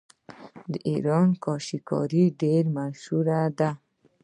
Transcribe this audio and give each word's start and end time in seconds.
د 0.71 0.73
ایران 0.89 1.27
کاشي 1.43 1.79
کاري 1.89 2.23
ډیره 2.39 2.69
مشهوره 2.77 3.41
ده. 3.59 3.69